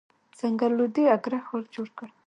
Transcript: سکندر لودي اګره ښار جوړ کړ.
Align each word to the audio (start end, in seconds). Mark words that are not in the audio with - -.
سکندر 0.39 0.71
لودي 0.77 1.03
اګره 1.15 1.39
ښار 1.47 1.63
جوړ 1.75 1.87
کړ. 1.97 2.07